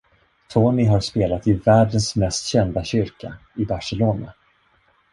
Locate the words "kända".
2.45-2.83